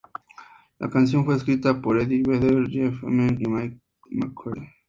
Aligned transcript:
La 0.79 0.89
canción 0.89 1.23
fue 1.25 1.35
escrita 1.35 1.79
por 1.79 1.99
Eddie 1.99 2.23
Vedder, 2.23 2.67
Jeff 2.71 3.03
Ament 3.03 3.39
y 3.39 3.45
Mike 3.47 3.81
McCready. 4.09 4.67